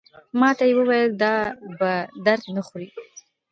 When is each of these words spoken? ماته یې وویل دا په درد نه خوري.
ماته 0.39 0.63
یې 0.69 0.73
وویل 0.77 1.11
دا 1.23 1.33
په 1.77 1.89
درد 2.25 2.43
نه 2.55 2.61
خوري. 2.67 2.89